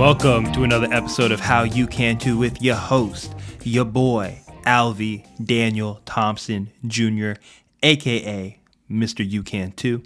Welcome 0.00 0.50
to 0.52 0.64
another 0.64 0.88
episode 0.90 1.30
of 1.30 1.40
How 1.40 1.64
You 1.64 1.86
Can 1.86 2.16
Too 2.16 2.38
with 2.38 2.62
your 2.62 2.74
host, 2.74 3.34
your 3.64 3.84
boy, 3.84 4.40
Alvy 4.62 5.26
Daniel 5.44 6.00
Thompson 6.06 6.70
Jr., 6.86 7.32
aka 7.82 8.58
Mr. 8.90 9.30
You 9.30 9.42
Can 9.42 9.72
Too. 9.72 10.02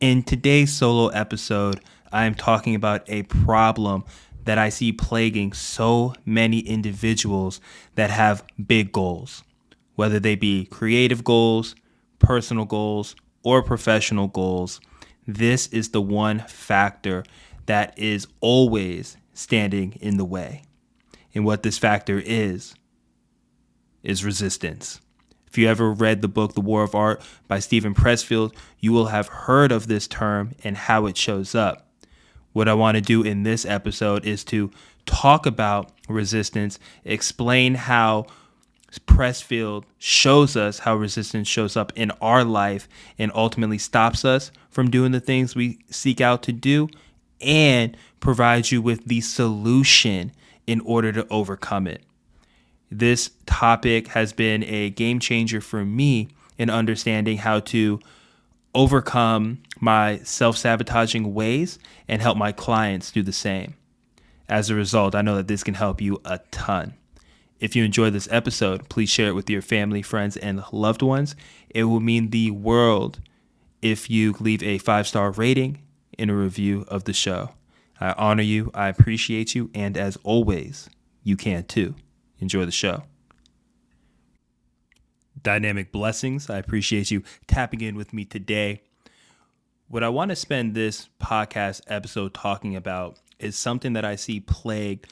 In 0.00 0.24
today's 0.24 0.72
solo 0.72 1.10
episode, 1.10 1.80
I 2.10 2.24
am 2.24 2.34
talking 2.34 2.74
about 2.74 3.08
a 3.08 3.22
problem 3.22 4.02
that 4.46 4.58
I 4.58 4.68
see 4.68 4.90
plaguing 4.90 5.52
so 5.52 6.14
many 6.26 6.58
individuals 6.58 7.60
that 7.94 8.10
have 8.10 8.42
big 8.66 8.90
goals, 8.90 9.44
whether 9.94 10.18
they 10.18 10.34
be 10.34 10.64
creative 10.64 11.22
goals, 11.22 11.76
personal 12.18 12.64
goals, 12.64 13.14
or 13.44 13.62
professional 13.62 14.26
goals. 14.26 14.80
This 15.24 15.68
is 15.68 15.90
the 15.90 16.02
one 16.02 16.40
factor 16.40 17.22
that 17.66 17.98
is 17.98 18.26
always 18.40 19.16
standing 19.32 19.98
in 20.00 20.16
the 20.16 20.24
way. 20.24 20.62
And 21.34 21.44
what 21.44 21.62
this 21.62 21.78
factor 21.78 22.22
is, 22.24 22.74
is 24.02 24.24
resistance. 24.24 25.00
If 25.48 25.58
you 25.58 25.68
ever 25.68 25.92
read 25.92 26.20
the 26.20 26.28
book 26.28 26.54
The 26.54 26.60
War 26.60 26.82
of 26.82 26.94
Art 26.94 27.22
by 27.48 27.58
Steven 27.58 27.94
Pressfield, 27.94 28.54
you 28.80 28.92
will 28.92 29.06
have 29.06 29.28
heard 29.28 29.72
of 29.72 29.86
this 29.86 30.06
term 30.06 30.52
and 30.62 30.76
how 30.76 31.06
it 31.06 31.16
shows 31.16 31.54
up. 31.54 31.88
What 32.52 32.68
I 32.68 32.74
want 32.74 32.96
to 32.96 33.00
do 33.00 33.22
in 33.22 33.42
this 33.42 33.64
episode 33.64 34.24
is 34.24 34.44
to 34.46 34.70
talk 35.06 35.46
about 35.46 35.92
resistance, 36.08 36.78
explain 37.04 37.74
how 37.74 38.26
Pressfield 39.00 39.84
shows 39.98 40.56
us 40.56 40.80
how 40.80 40.96
resistance 40.96 41.48
shows 41.48 41.76
up 41.76 41.92
in 41.96 42.10
our 42.20 42.44
life 42.44 42.88
and 43.18 43.32
ultimately 43.34 43.78
stops 43.78 44.24
us 44.24 44.50
from 44.70 44.90
doing 44.90 45.12
the 45.12 45.20
things 45.20 45.56
we 45.56 45.78
seek 45.90 46.20
out 46.20 46.42
to 46.44 46.52
do 46.52 46.88
and 47.40 47.96
provides 48.20 48.72
you 48.72 48.80
with 48.80 49.04
the 49.06 49.20
solution 49.20 50.32
in 50.66 50.80
order 50.80 51.12
to 51.12 51.26
overcome 51.28 51.86
it. 51.86 52.02
This 52.90 53.30
topic 53.46 54.08
has 54.08 54.32
been 54.32 54.64
a 54.64 54.90
game 54.90 55.18
changer 55.18 55.60
for 55.60 55.84
me 55.84 56.28
in 56.58 56.70
understanding 56.70 57.38
how 57.38 57.60
to 57.60 58.00
overcome 58.74 59.62
my 59.80 60.18
self 60.18 60.56
sabotaging 60.56 61.34
ways 61.34 61.78
and 62.08 62.20
help 62.20 62.36
my 62.36 62.52
clients 62.52 63.10
do 63.10 63.22
the 63.22 63.32
same. 63.32 63.74
As 64.48 64.68
a 64.70 64.74
result, 64.74 65.14
I 65.14 65.22
know 65.22 65.36
that 65.36 65.48
this 65.48 65.64
can 65.64 65.74
help 65.74 66.00
you 66.00 66.20
a 66.24 66.38
ton. 66.50 66.94
If 67.60 67.74
you 67.74 67.84
enjoyed 67.84 68.12
this 68.12 68.28
episode, 68.30 68.88
please 68.88 69.08
share 69.08 69.28
it 69.28 69.34
with 69.34 69.48
your 69.48 69.62
family, 69.62 70.02
friends, 70.02 70.36
and 70.36 70.62
loved 70.70 71.02
ones. 71.02 71.34
It 71.70 71.84
will 71.84 72.00
mean 72.00 72.30
the 72.30 72.50
world 72.50 73.20
if 73.80 74.10
you 74.10 74.34
leave 74.38 74.62
a 74.62 74.78
five 74.78 75.06
star 75.06 75.30
rating 75.30 75.80
in 76.18 76.30
a 76.30 76.34
review 76.34 76.84
of 76.88 77.04
the 77.04 77.12
show. 77.12 77.50
I 78.00 78.12
honor 78.12 78.42
you, 78.42 78.70
I 78.74 78.88
appreciate 78.88 79.54
you, 79.54 79.70
and 79.74 79.96
as 79.96 80.16
always, 80.24 80.88
you 81.22 81.36
can 81.36 81.64
too. 81.64 81.94
Enjoy 82.38 82.64
the 82.64 82.72
show. 82.72 83.04
Dynamic 85.42 85.92
blessings. 85.92 86.48
I 86.48 86.58
appreciate 86.58 87.10
you 87.10 87.22
tapping 87.46 87.80
in 87.80 87.96
with 87.96 88.12
me 88.12 88.24
today. 88.24 88.82
What 89.88 90.02
I 90.02 90.08
want 90.08 90.30
to 90.30 90.36
spend 90.36 90.74
this 90.74 91.08
podcast 91.20 91.82
episode 91.86 92.34
talking 92.34 92.74
about 92.74 93.18
is 93.38 93.56
something 93.56 93.92
that 93.92 94.04
I 94.04 94.16
see 94.16 94.40
plague 94.40 95.06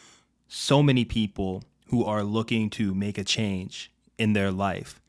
so 0.49 0.83
many 0.83 1.05
people 1.05 1.65
who 1.89 2.05
are 2.05 2.23
looking 2.23 2.71
to 2.71 2.95
make 2.95 3.19
a 3.19 3.25
change 3.25 3.93
in 4.19 4.33
their 4.33 4.51
life. 4.51 5.02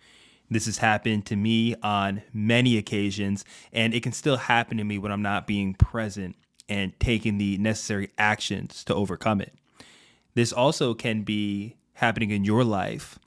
This 0.53 0.67
has 0.67 0.77
happened 0.77 1.25
to 1.25 1.35
me 1.35 1.73
on 1.81 2.21
many 2.31 2.77
occasions, 2.77 3.43
and 3.71 3.91
it 3.91 4.03
can 4.03 4.11
still 4.11 4.37
happen 4.37 4.77
to 4.77 4.83
me 4.83 4.99
when 4.99 5.11
I'm 5.11 5.23
not 5.23 5.47
being 5.47 5.73
present 5.73 6.35
and 6.69 6.93
taking 6.99 7.39
the 7.39 7.57
necessary 7.57 8.11
actions 8.19 8.83
to 8.83 8.93
overcome 8.93 9.41
it. 9.41 9.55
This 10.35 10.53
also 10.53 10.93
can 10.93 11.23
be 11.23 11.75
happening 11.93 12.29
in 12.29 12.43
your 12.43 12.63
life 12.63 13.17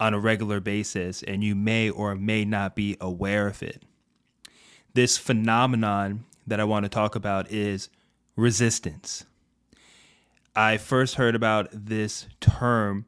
on 0.00 0.14
a 0.14 0.18
regular 0.18 0.58
basis, 0.58 1.22
and 1.22 1.44
you 1.44 1.54
may 1.54 1.90
or 1.90 2.16
may 2.16 2.44
not 2.44 2.74
be 2.74 2.96
aware 3.00 3.46
of 3.46 3.62
it. 3.62 3.84
This 4.94 5.16
phenomenon 5.16 6.24
that 6.44 6.58
I 6.58 6.64
want 6.64 6.82
to 6.84 6.88
talk 6.88 7.14
about 7.14 7.52
is 7.52 7.88
resistance. 8.34 9.24
I 10.56 10.78
first 10.78 11.14
heard 11.14 11.36
about 11.36 11.68
this 11.72 12.26
term 12.40 13.06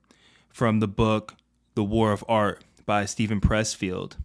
from 0.49 0.79
the 0.79 0.89
book 0.89 1.35
The 1.75 1.83
War 1.83 2.13
of 2.13 2.25
Art 2.29 2.63
by 2.87 3.05
Steven 3.05 3.41
Pressfield. 3.41 4.17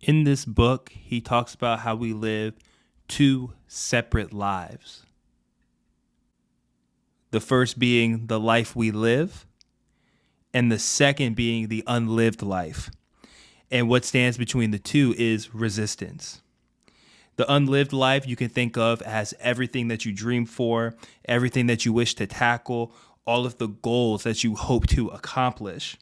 In 0.00 0.24
this 0.24 0.46
book, 0.46 0.90
he 0.90 1.20
talks 1.20 1.54
about 1.54 1.80
how 1.80 1.94
we 1.94 2.14
live 2.14 2.54
two 3.06 3.52
separate 3.68 4.32
lives. 4.32 5.04
The 7.30 7.40
first 7.40 7.78
being 7.78 8.26
the 8.26 8.40
life 8.40 8.74
we 8.74 8.90
live, 8.90 9.46
and 10.52 10.72
the 10.72 10.78
second 10.78 11.36
being 11.36 11.68
the 11.68 11.84
unlived 11.86 12.42
life. 12.42 12.90
And 13.70 13.88
what 13.88 14.04
stands 14.04 14.36
between 14.36 14.72
the 14.72 14.78
two 14.78 15.14
is 15.16 15.54
resistance. 15.54 16.42
The 17.36 17.50
unlived 17.52 17.92
life 17.92 18.26
you 18.26 18.34
can 18.34 18.48
think 18.48 18.76
of 18.76 19.00
as 19.02 19.32
everything 19.38 19.88
that 19.88 20.04
you 20.04 20.12
dream 20.12 20.46
for, 20.46 20.96
everything 21.26 21.66
that 21.66 21.84
you 21.84 21.92
wish 21.92 22.14
to 22.16 22.26
tackle, 22.26 22.92
all 23.24 23.46
of 23.46 23.58
the 23.58 23.68
goals 23.68 24.24
that 24.24 24.42
you 24.42 24.56
hope 24.56 24.86
to 24.88 25.08
accomplish. 25.08 25.96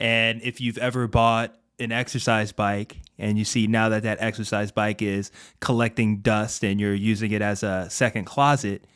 And 0.00 0.40
if 0.42 0.60
you've 0.60 0.78
ever 0.78 1.06
bought 1.06 1.54
an 1.78 1.92
exercise 1.92 2.52
bike 2.52 3.00
and 3.18 3.38
you 3.38 3.44
see 3.44 3.66
now 3.66 3.90
that 3.90 4.02
that 4.02 4.18
exercise 4.20 4.72
bike 4.72 5.02
is 5.02 5.30
collecting 5.60 6.18
dust 6.18 6.64
and 6.64 6.80
you're 6.80 6.94
using 6.94 7.30
it 7.30 7.42
as 7.42 7.62
a 7.62 7.86
second 7.90 8.24
closet, 8.24 8.86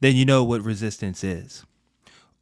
then 0.00 0.16
you 0.16 0.24
know 0.24 0.42
what 0.42 0.62
resistance 0.62 1.22
is. 1.22 1.64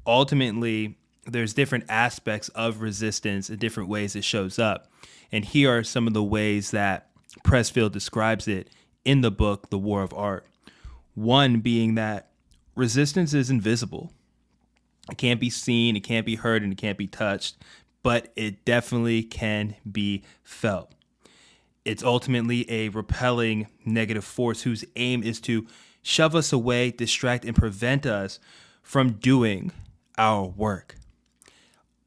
Ultimately, 0.06 0.97
there's 1.26 1.53
different 1.53 1.84
aspects 1.88 2.48
of 2.50 2.81
resistance 2.81 3.50
and 3.50 3.58
different 3.58 3.88
ways 3.88 4.14
it 4.14 4.25
shows 4.25 4.58
up. 4.58 4.91
And 5.31 5.44
here 5.44 5.76
are 5.76 5.82
some 5.82 6.06
of 6.06 6.14
the 6.14 6.22
ways 6.22 6.70
that 6.70 7.10
Pressfield 7.44 7.92
describes 7.92 8.48
it 8.48 8.70
in 9.04 9.20
the 9.20 9.31
book, 9.31 9.70
The 9.70 9.78
War 9.78 10.03
of 10.03 10.14
Art. 10.14 10.47
One 11.14 11.60
being 11.60 11.97
that 11.97 12.31
resistance 12.76 13.34
is 13.34 13.50
invisible. 13.50 14.12
It 15.10 15.19
can't 15.19 15.41
be 15.41 15.50
seen, 15.50 15.97
it 15.97 16.04
can't 16.04 16.26
be 16.26 16.37
heard, 16.37 16.62
and 16.62 16.72
it 16.72 16.78
can't 16.78 16.98
be 16.98 17.06
touched, 17.06 17.56
but 18.08 18.32
it 18.36 18.64
definitely 18.64 19.22
can 19.22 19.76
be 19.92 20.22
felt. 20.42 20.94
It's 21.84 22.02
ultimately 22.02 22.64
a 22.70 22.88
repelling 22.88 23.66
negative 23.84 24.24
force 24.24 24.62
whose 24.62 24.82
aim 24.96 25.22
is 25.22 25.42
to 25.42 25.66
shove 26.00 26.34
us 26.34 26.50
away, 26.50 26.91
distract, 26.91 27.44
and 27.44 27.54
prevent 27.54 28.06
us 28.06 28.41
from 28.82 29.12
doing 29.12 29.72
our 30.16 30.46
work 30.46 30.94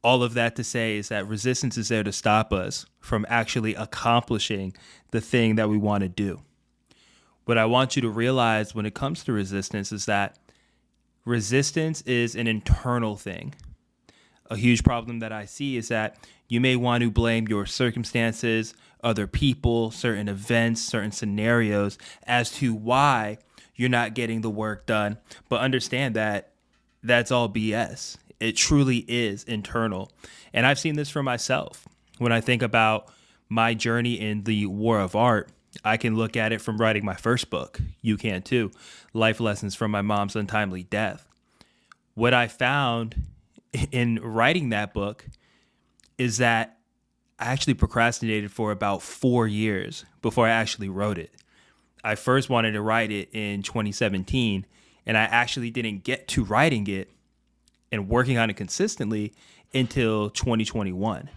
all 0.03 0.23
of 0.23 0.33
that 0.33 0.55
to 0.55 0.63
say 0.63 0.97
is 0.97 1.09
that 1.09 1.27
resistance 1.27 1.77
is 1.77 1.89
there 1.89 2.03
to 2.03 2.11
stop 2.11 2.51
us 2.51 2.87
from 2.99 3.25
actually 3.29 3.75
accomplishing 3.75 4.73
the 5.11 5.21
thing 5.21 5.55
that 5.55 5.69
we 5.69 5.77
want 5.77 6.01
to 6.01 6.09
do. 6.09 6.41
What 7.45 7.59
I 7.59 7.65
want 7.65 7.95
you 7.95 8.01
to 8.01 8.09
realize 8.09 8.73
when 8.73 8.87
it 8.87 8.95
comes 8.95 9.23
to 9.25 9.31
resistance 9.31 9.91
is 9.91 10.05
that 10.07 10.39
resistance 11.23 12.01
is 12.01 12.35
an 12.35 12.47
internal 12.47 13.15
thing. 13.15 13.53
A 14.51 14.57
huge 14.57 14.83
problem 14.83 15.19
that 15.19 15.31
I 15.31 15.45
see 15.45 15.77
is 15.77 15.87
that 15.87 16.17
you 16.49 16.59
may 16.59 16.75
want 16.75 17.03
to 17.03 17.09
blame 17.09 17.47
your 17.47 17.65
circumstances, 17.65 18.73
other 19.01 19.25
people, 19.25 19.91
certain 19.91 20.27
events, 20.27 20.81
certain 20.81 21.13
scenarios 21.13 21.97
as 22.23 22.51
to 22.55 22.73
why 22.73 23.37
you're 23.77 23.87
not 23.87 24.13
getting 24.13 24.41
the 24.41 24.49
work 24.49 24.85
done. 24.85 25.17
But 25.47 25.61
understand 25.61 26.17
that 26.17 26.51
that's 27.01 27.31
all 27.31 27.47
BS. 27.47 28.17
It 28.41 28.57
truly 28.57 29.05
is 29.07 29.45
internal. 29.45 30.11
And 30.53 30.65
I've 30.65 30.79
seen 30.79 30.95
this 30.95 31.09
for 31.09 31.23
myself. 31.23 31.87
When 32.17 32.33
I 32.33 32.41
think 32.41 32.61
about 32.61 33.07
my 33.47 33.73
journey 33.73 34.19
in 34.19 34.43
the 34.43 34.65
war 34.65 34.99
of 34.99 35.15
art, 35.15 35.49
I 35.85 35.95
can 35.95 36.17
look 36.17 36.35
at 36.35 36.51
it 36.51 36.59
from 36.59 36.77
writing 36.77 37.05
my 37.05 37.15
first 37.15 37.49
book. 37.49 37.79
You 38.01 38.17
can 38.17 38.41
too. 38.41 38.71
Life 39.13 39.39
Lessons 39.39 39.75
from 39.75 39.91
My 39.91 40.01
Mom's 40.01 40.35
Untimely 40.35 40.83
Death. 40.83 41.25
What 42.15 42.33
I 42.33 42.49
found 42.49 43.15
in 43.91 44.19
writing 44.21 44.69
that 44.69 44.93
book 44.93 45.25
is 46.17 46.37
that 46.37 46.77
I 47.39 47.45
actually 47.45 47.73
procrastinated 47.73 48.51
for 48.51 48.71
about 48.71 49.01
four 49.01 49.47
years 49.47 50.05
before 50.21 50.47
I 50.47 50.51
actually 50.51 50.89
wrote 50.89 51.17
it. 51.17 51.31
I 52.03 52.15
first 52.15 52.49
wanted 52.49 52.73
to 52.73 52.81
write 52.81 53.11
it 53.11 53.29
in 53.33 53.63
2017, 53.63 54.65
and 55.05 55.17
I 55.17 55.21
actually 55.21 55.71
didn't 55.71 56.03
get 56.03 56.27
to 56.29 56.43
writing 56.43 56.87
it 56.87 57.09
and 57.91 58.07
working 58.07 58.37
on 58.37 58.49
it 58.49 58.57
consistently 58.57 59.33
until 59.73 60.29
2021. 60.29 61.29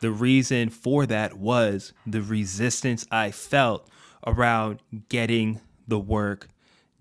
The 0.00 0.10
reason 0.10 0.70
for 0.70 1.06
that 1.06 1.38
was 1.38 1.92
the 2.06 2.22
resistance 2.22 3.06
I 3.10 3.30
felt 3.30 3.88
around 4.26 4.80
getting 5.08 5.60
the 5.86 5.98
work 5.98 6.48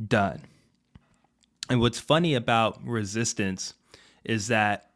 done. 0.06 0.44
And 1.70 1.80
what's 1.80 2.00
funny 2.00 2.36
about 2.36 2.86
resistance 2.86 3.74
is 4.24 4.48
that 4.48 4.92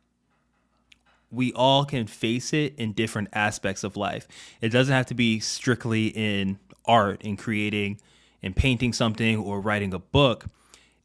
we 1.31 1.51
all 1.54 1.86
can 1.86 2.07
face 2.07 2.54
it 2.54 2.75
in 2.77 2.94
different 2.94 3.30
aspects 3.33 3.83
of 3.83 3.98
life. 3.98 4.27
It 4.62 4.69
doesn't 4.69 4.94
have 4.94 5.07
to 5.07 5.16
be 5.16 5.39
strictly 5.39 6.07
in 6.07 6.60
art, 6.86 7.22
in 7.24 7.36
creating 7.38 8.00
and 8.44 8.56
painting 8.56 8.94
something 8.94 9.38
or 9.38 9.60
writing 9.60 9.94
a 9.94 10.00
book 10.00 10.45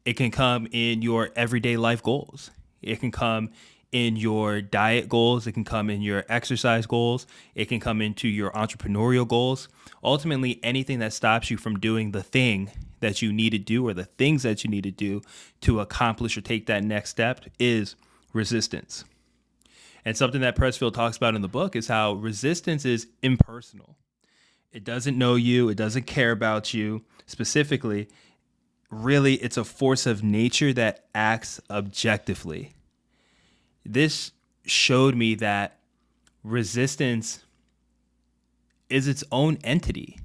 It 0.05 0.15
can 0.15 0.31
come 0.31 0.67
in 0.73 1.03
your 1.03 1.31
everyday 1.37 1.77
life 1.77 2.03
goals. 2.03 2.51
It 2.83 3.01
can 3.01 3.11
come 3.11 3.51
in 3.93 4.17
your 4.17 4.63
diet 4.63 5.09
goals. 5.09 5.47
It 5.47 5.53
can 5.53 5.65
come 5.65 5.91
in 5.91 6.01
your 6.01 6.25
exercise 6.29 6.87
goals. 6.87 7.27
It 7.55 7.67
can 7.67 7.81
come 7.81 8.01
into 8.01 8.29
your 8.29 8.51
entrepreneurial 8.53 9.29
goals. 9.29 9.69
Ultimately, 10.03 10.59
anything 10.63 11.01
that 11.01 11.13
stops 11.13 11.51
you 11.51 11.57
from 11.59 11.79
doing 11.79 12.13
the 12.13 12.23
thing 12.23 12.71
that 13.01 13.21
you 13.21 13.33
need 13.33 13.51
to 13.51 13.59
do 13.59 13.87
or 13.87 13.95
the 13.95 14.05
things 14.05 14.43
that 14.43 14.65
you 14.65 14.71
need 14.71 14.85
to 14.85 14.91
do 14.91 15.23
to 15.63 15.81
accomplish 15.81 16.37
or 16.37 16.41
take 16.41 16.67
that 16.67 16.85
next 16.85 17.11
step 17.11 17.45
is 17.59 17.97
resistance. 18.33 19.05
And 20.05 20.17
something 20.17 20.41
that 20.41 20.57
Pressfield 20.57 20.95
talks 20.95 21.17
about 21.17 21.35
in 21.35 21.43
the 21.43 21.49
book 21.49 21.77
is 21.77 21.89
how 21.89 22.15
resistance 22.15 22.85
is 22.85 23.09
impersonal. 23.23 23.97
It 24.73 24.85
doesn't 24.85 25.19
know 25.19 25.35
you, 25.35 25.69
it 25.69 25.77
doesn't 25.77 26.07
care 26.07 26.31
about 26.31 26.73
you 26.73 27.05
specifically. 27.27 28.09
Really, 28.91 29.35
it's 29.35 29.57
a 29.57 29.65
force 29.65 30.07
of 30.07 30.23
nature 30.23 30.73
that 30.73 31.07
acts 31.15 31.61
objectively. 31.69 32.73
This 33.85 34.33
showed 34.65 35.15
me 35.15 35.35
that 35.37 35.79
resistance 36.43 37.45
is 38.89 39.07
its 39.07 39.25
own 39.31 39.59
entity 39.63 40.19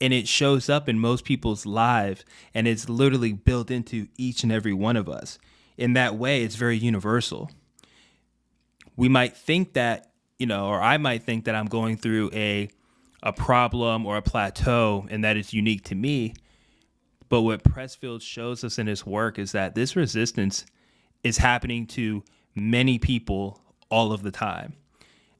and 0.00 0.12
it 0.12 0.26
shows 0.26 0.68
up 0.68 0.88
in 0.88 0.98
most 0.98 1.24
people's 1.24 1.66
lives 1.66 2.24
and 2.54 2.66
it's 2.66 2.88
literally 2.88 3.32
built 3.32 3.70
into 3.70 4.08
each 4.16 4.42
and 4.42 4.52
every 4.52 4.72
one 4.72 4.96
of 4.96 5.08
us. 5.08 5.38
In 5.80 5.94
that 5.94 6.16
way, 6.16 6.44
it's 6.44 6.56
very 6.56 6.76
universal. 6.76 7.50
We 8.96 9.08
might 9.08 9.34
think 9.34 9.72
that, 9.72 10.12
you 10.38 10.46
know, 10.46 10.66
or 10.66 10.78
I 10.80 10.98
might 10.98 11.22
think 11.22 11.46
that 11.46 11.54
I'm 11.54 11.66
going 11.66 11.96
through 11.96 12.30
a 12.34 12.68
a 13.22 13.32
problem 13.32 14.06
or 14.06 14.16
a 14.16 14.22
plateau 14.22 15.06
and 15.10 15.24
that 15.24 15.36
it's 15.36 15.52
unique 15.52 15.84
to 15.84 15.94
me. 15.94 16.34
But 17.30 17.42
what 17.42 17.62
Pressfield 17.62 18.22
shows 18.22 18.62
us 18.62 18.78
in 18.78 18.86
his 18.86 19.06
work 19.06 19.38
is 19.38 19.52
that 19.52 19.74
this 19.74 19.96
resistance 19.96 20.66
is 21.22 21.38
happening 21.38 21.86
to 21.88 22.24
many 22.54 22.98
people 22.98 23.60
all 23.90 24.12
of 24.12 24.22
the 24.22 24.30
time. 24.30 24.74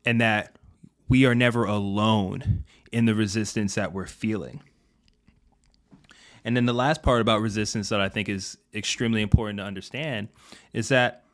And 0.05 0.21
that 0.21 0.57
we 1.09 1.27
are 1.27 1.35
never 1.35 1.65
alone 1.65 2.65
in 2.93 3.05
the 3.05 3.15
resistance 3.15 3.75
that 3.75 3.93
we're 3.93 4.07
feeling. 4.07 4.61
And 6.45 6.57
then 6.57 6.67
the 6.67 6.73
last 6.73 7.03
part 7.03 7.21
about 7.21 7.41
resistance 7.41 7.89
that 7.91 8.01
I 8.01 8.09
think 8.09 8.29
is 8.29 8.57
extremely 8.75 9.23
important 9.23 9.59
to 9.59 9.65
understand 9.65 10.29
is 10.73 10.89
that 10.89 11.25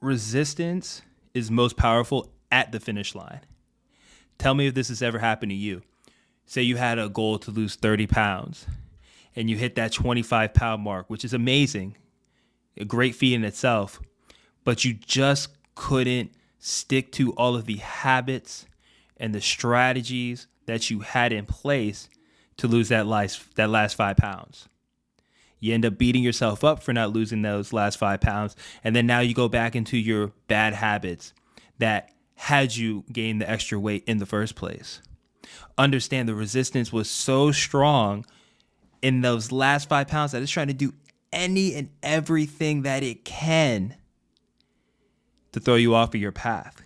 resistance 0.00 1.02
is 1.34 1.50
most 1.50 1.76
powerful 1.76 2.32
at 2.50 2.72
the 2.72 2.80
finish 2.80 3.14
line. 3.14 3.40
Tell 4.38 4.54
me 4.54 4.68
if 4.68 4.74
this 4.74 4.88
has 4.88 5.02
ever 5.02 5.18
happened 5.18 5.50
to 5.50 5.56
you. 5.56 5.82
Say 6.46 6.62
you 6.62 6.76
had 6.76 6.98
a 6.98 7.08
goal 7.08 7.38
to 7.40 7.50
lose 7.50 7.74
30 7.74 8.06
pounds 8.06 8.66
and 9.36 9.50
you 9.50 9.56
hit 9.56 9.74
that 9.74 9.92
25 9.92 10.54
pound 10.54 10.82
mark, 10.82 11.10
which 11.10 11.24
is 11.24 11.34
amazing, 11.34 11.96
a 12.76 12.84
great 12.84 13.14
feat 13.14 13.34
in 13.34 13.44
itself, 13.44 14.00
but 14.64 14.84
you 14.84 14.94
just 14.94 15.50
couldn't 15.74 16.32
stick 16.58 17.12
to 17.12 17.32
all 17.32 17.54
of 17.54 17.66
the 17.66 17.76
habits 17.76 18.66
and 19.16 19.34
the 19.34 19.40
strategies 19.40 20.46
that 20.66 20.90
you 20.90 21.00
had 21.00 21.32
in 21.32 21.46
place 21.46 22.08
to 22.58 22.68
lose 22.68 22.88
that 22.90 23.06
last 23.06 23.54
that 23.56 23.70
last 23.70 23.94
five 23.94 24.16
pounds. 24.16 24.68
You 25.60 25.74
end 25.74 25.84
up 25.84 25.98
beating 25.98 26.22
yourself 26.22 26.62
up 26.62 26.82
for 26.82 26.92
not 26.92 27.12
losing 27.12 27.42
those 27.42 27.72
last 27.72 27.98
five 27.98 28.20
pounds, 28.20 28.54
and 28.84 28.94
then 28.94 29.06
now 29.06 29.20
you 29.20 29.34
go 29.34 29.48
back 29.48 29.74
into 29.74 29.96
your 29.96 30.32
bad 30.46 30.74
habits 30.74 31.32
that 31.78 32.12
had 32.34 32.76
you 32.76 33.04
gain 33.12 33.38
the 33.38 33.50
extra 33.50 33.80
weight 33.80 34.04
in 34.06 34.18
the 34.18 34.26
first 34.26 34.54
place. 34.54 35.02
Understand 35.76 36.28
the 36.28 36.34
resistance 36.34 36.92
was 36.92 37.10
so 37.10 37.50
strong 37.50 38.24
in 39.02 39.20
those 39.22 39.50
last 39.50 39.88
five 39.88 40.06
pounds 40.06 40.32
that 40.32 40.42
it's 40.42 40.52
trying 40.52 40.68
to 40.68 40.72
do 40.72 40.92
any 41.32 41.74
and 41.74 41.90
everything 42.02 42.82
that 42.82 43.02
it 43.02 43.24
can 43.24 43.96
to 45.52 45.60
throw 45.60 45.74
you 45.74 45.94
off 45.94 46.14
of 46.14 46.20
your 46.20 46.32
path. 46.32 46.82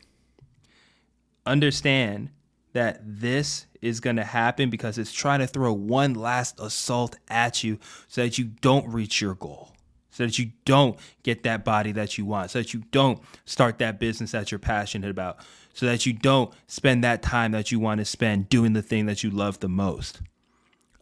Understand 1.44 2.30
that 2.72 3.00
this 3.04 3.66
is 3.80 4.00
going 4.00 4.16
to 4.16 4.24
happen 4.24 4.70
because 4.70 4.98
it's 4.98 5.12
trying 5.12 5.40
to 5.40 5.46
throw 5.46 5.72
one 5.72 6.14
last 6.14 6.58
assault 6.60 7.16
at 7.28 7.62
you 7.62 7.78
so 8.08 8.22
that 8.22 8.38
you 8.38 8.44
don't 8.44 8.86
reach 8.88 9.20
your 9.20 9.34
goal, 9.34 9.72
so 10.10 10.24
that 10.24 10.38
you 10.38 10.52
don't 10.64 10.98
get 11.22 11.42
that 11.42 11.64
body 11.64 11.92
that 11.92 12.16
you 12.16 12.24
want, 12.24 12.50
so 12.50 12.60
that 12.60 12.72
you 12.72 12.82
don't 12.90 13.20
start 13.44 13.78
that 13.78 13.98
business 13.98 14.32
that 14.32 14.50
you're 14.50 14.58
passionate 14.58 15.10
about, 15.10 15.38
so 15.74 15.86
that 15.86 16.06
you 16.06 16.12
don't 16.12 16.52
spend 16.66 17.04
that 17.04 17.22
time 17.22 17.52
that 17.52 17.70
you 17.70 17.78
want 17.78 17.98
to 17.98 18.04
spend 18.04 18.48
doing 18.48 18.72
the 18.72 18.82
thing 18.82 19.06
that 19.06 19.22
you 19.22 19.30
love 19.30 19.60
the 19.60 19.68
most. 19.68 20.20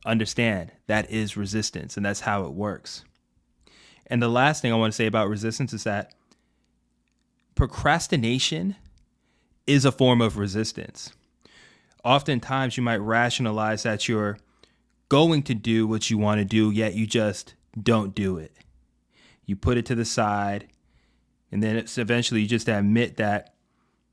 Understand 0.05 0.73
that 0.87 1.11
is 1.11 1.37
resistance, 1.37 1.97
and 1.97 2.07
that's 2.07 2.21
how 2.21 2.45
it 2.45 2.53
works. 2.53 3.05
And 4.07 4.21
the 4.21 4.29
last 4.29 4.61
thing 4.61 4.73
I 4.73 4.77
want 4.77 4.93
to 4.93 4.97
say 4.97 5.07
about 5.07 5.29
resistance 5.29 5.73
is 5.73 5.85
that 5.85 6.15
procrastination 7.55 8.75
is 9.67 9.85
a 9.85 9.93
form 9.93 10.21
of 10.21 10.37
resistance. 10.37 11.13
Oftentimes, 12.05 12.77
you 12.77 12.83
might 12.83 12.99
rationalize 12.99 13.83
that 13.83 14.09
you're 14.09 14.39
going 15.09 15.43
to 15.45 15.55
do 15.55 15.87
what 15.87 16.11
you 16.11 16.19
want 16.19 16.41
to 16.41 16.45
do, 16.45 16.71
yet 16.71 16.95
you 16.95 17.07
just 17.07 17.55
don't 17.81 18.15
do 18.15 18.39
it. 18.39 18.53
You 19.45 19.57
put 19.57 19.77
it 19.77 19.87
to 19.87 19.95
the 19.95 20.05
side, 20.05 20.69
and 21.53 21.63
then 21.63 21.77
it's 21.77 21.99
eventually 21.99 22.43
you 22.43 22.47
just 22.47 22.69
admit 22.69 23.17
that 23.17 23.55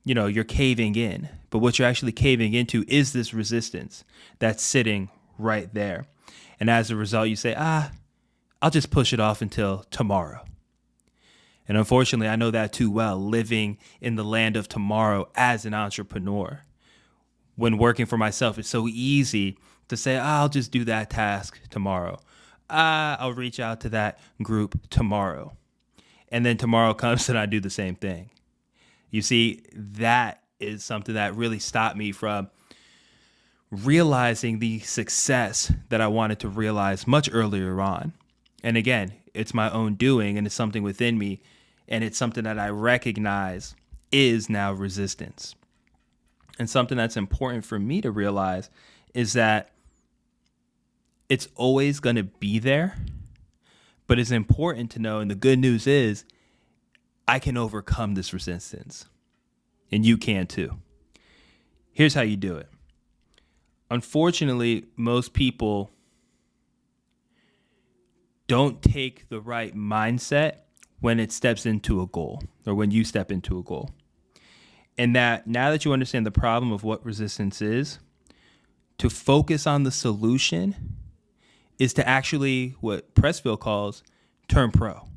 you 0.04 0.16
know 0.16 0.26
you're 0.26 0.44
caving 0.44 0.96
in. 0.96 1.30
But 1.50 1.60
what 1.60 1.80
you're 1.80 1.88
actually 1.88 2.12
caving 2.12 2.54
into 2.54 2.84
is 2.88 3.14
this 3.14 3.34
resistance 3.34 4.04
that's 4.40 4.64
sitting 4.64 5.10
right 5.38 5.74
there. 5.74 6.08
And 6.60 6.70
as 6.70 6.92
a 6.92 6.96
result, 6.96 7.30
you 7.30 7.36
say, 7.36 7.56
ah, 7.58 7.92
I'll 8.62 8.72
just 8.72 8.92
push 8.92 9.14
it 9.14 9.20
off 9.20 9.42
until 9.42 9.86
tomorrow. 9.92 10.44
And 11.68 11.78
unfortunately, 11.78 12.30
I 12.30 12.38
know 12.38 12.52
that 12.52 12.74
too 12.74 12.90
well, 12.90 13.18
living 13.18 13.78
in 14.02 14.16
the 14.16 14.24
land 14.24 14.56
of 14.56 14.68
tomorrow 14.68 15.30
as 15.36 15.66
an 15.66 15.74
entrepreneur. 15.74 16.62
When 17.58 17.78
working 17.78 18.06
for 18.06 18.18
myself, 18.18 18.58
it's 18.58 18.70
so 18.70 18.88
easy 18.88 19.58
to 19.90 19.98
say, 19.98 20.18
oh, 20.18 20.22
I'll 20.22 20.50
just 20.50 20.72
do 20.72 20.86
that 20.86 21.10
task 21.10 21.60
tomorrow. 21.70 22.20
Ah, 22.70 23.18
I'll 23.20 23.34
reach 23.34 23.60
out 23.60 23.82
to 23.82 23.90
that 23.90 24.20
group 24.42 24.90
tomorrow. 24.90 25.54
And 26.30 26.46
then 26.46 26.58
tomorrow 26.58 26.94
comes 26.94 27.28
and 27.28 27.38
I 27.38 27.46
do 27.46 27.60
the 27.60 27.70
same 27.70 27.96
thing. 27.96 28.30
You 29.10 29.22
see, 29.22 29.64
that 29.74 30.44
is 30.60 30.84
something 30.84 31.16
that 31.16 31.36
really 31.36 31.60
stopped 31.60 31.98
me 31.98 32.12
from 32.12 32.50
realizing 33.72 34.60
the 34.60 34.80
success 34.80 35.72
that 35.90 36.02
I 36.02 36.08
wanted 36.08 36.40
to 36.40 36.50
realize 36.50 37.08
much 37.08 37.30
earlier 37.32 37.82
on. 37.82 38.14
And 38.64 38.78
again, 38.78 39.14
it's 39.34 39.54
my 39.54 39.70
own 39.72 39.96
doing 39.96 40.38
and 40.38 40.48
it's 40.48 40.56
something 40.56 40.84
within 40.84 41.18
me 41.18 41.42
and 41.88 42.04
it's 42.04 42.18
something 42.18 42.44
that 42.44 42.60
I 42.60 42.70
recognize 42.70 43.76
is 44.12 44.50
now 44.50 44.74
resistance. 44.74 45.56
And 46.60 46.70
something 46.70 46.98
that's 46.98 47.18
important 47.18 47.66
for 47.66 47.80
me 47.80 48.02
to 48.02 48.12
realize 48.12 48.70
is 49.14 49.34
that 49.34 49.72
it's 51.30 51.48
always 51.56 52.00
going 52.00 52.16
to 52.16 52.24
be 52.24 52.58
there, 52.60 52.98
but 54.08 54.18
it's 54.18 54.32
important 54.32 54.92
to 54.92 55.00
know. 55.00 55.20
And 55.20 55.30
the 55.30 55.36
good 55.36 55.60
news 55.60 55.86
is, 55.88 56.26
I 57.28 57.40
can 57.40 57.58
overcome 57.58 58.16
this 58.16 58.34
resistance, 58.34 59.06
and 59.92 60.06
you 60.06 60.18
can 60.18 60.48
too. 60.48 60.78
Here's 61.92 62.14
how 62.14 62.22
you 62.22 62.38
do 62.38 62.56
it. 62.56 62.70
Unfortunately, 63.92 64.86
most 64.96 65.34
people 65.34 65.92
don't 68.48 68.82
take 68.82 69.28
the 69.30 69.42
right 69.42 69.76
mindset 69.76 70.60
when 71.00 71.20
it 71.20 71.32
steps 71.32 71.66
into 71.66 72.02
a 72.02 72.08
goal 72.08 72.42
or 72.66 72.74
when 72.74 72.92
you 72.92 73.04
step 73.04 73.32
into 73.32 73.60
a 73.60 73.64
goal. 73.64 73.92
And 74.98 75.16
that 75.16 75.48
now 75.48 75.70
that 75.72 75.86
you 75.86 75.94
understand 75.94 76.26
the 76.26 76.32
problem 76.32 76.72
of 76.72 76.84
what 76.84 77.06
resistance 77.06 77.62
is, 77.62 78.00
to 78.98 79.10
focus 79.10 79.68
on 79.68 79.84
the 79.84 79.92
solution 79.92 80.76
is 81.78 81.94
to 81.94 82.08
actually 82.08 82.76
what 82.80 83.14
Pressfield 83.14 83.60
calls 83.60 84.04
turn 84.48 84.72
pro. 84.72 85.08